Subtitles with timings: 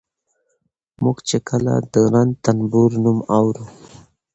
[1.03, 3.65] موږ چې کله د رنتنبور نوم اورو